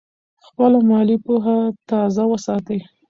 [0.45, 1.57] خپله مالي پوهه
[1.89, 2.79] تازه وساتئ.